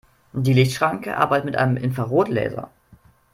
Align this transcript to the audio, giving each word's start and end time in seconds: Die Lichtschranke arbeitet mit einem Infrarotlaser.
Die 0.33 0.53
Lichtschranke 0.53 1.15
arbeitet 1.15 1.45
mit 1.45 1.55
einem 1.57 1.77
Infrarotlaser. 1.77 2.71